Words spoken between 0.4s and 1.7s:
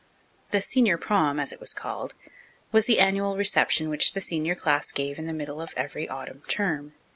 The "senior prom," as it